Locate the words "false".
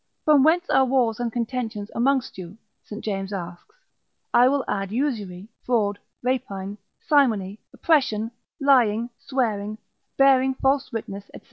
10.55-10.91